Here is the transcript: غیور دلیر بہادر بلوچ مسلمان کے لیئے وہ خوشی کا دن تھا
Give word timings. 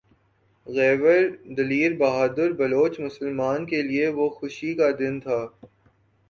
غیور 0.67 1.21
دلیر 1.57 1.91
بہادر 1.97 2.51
بلوچ 2.53 2.99
مسلمان 2.99 3.65
کے 3.65 3.81
لیئے 3.81 4.07
وہ 4.09 4.29
خوشی 4.29 4.73
کا 4.73 4.89
دن 4.99 5.19
تھا 5.19 5.39